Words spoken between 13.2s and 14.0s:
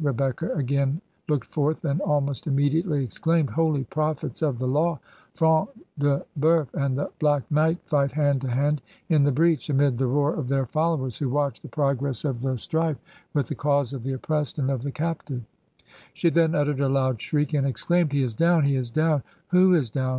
with the cause